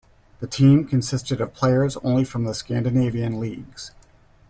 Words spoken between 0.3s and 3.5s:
The team consisted of players only from the Scandinavian